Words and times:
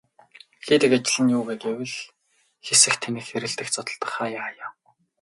Хийдэг 0.65 0.91
ажил 0.97 1.19
нь 1.23 1.33
юу 1.37 1.43
вэ 1.47 1.55
гэвэл 1.63 1.95
хэсэх, 2.65 2.95
тэнэх 3.01 3.25
хэрэлдэх, 3.27 3.67
зодолдох 3.71 4.11
хааяа 4.15 4.41
хааяа. 4.45 4.67